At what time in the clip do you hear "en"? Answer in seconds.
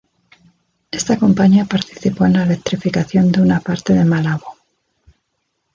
2.25-2.33